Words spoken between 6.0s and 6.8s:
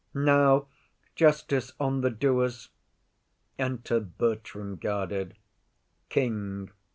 KING.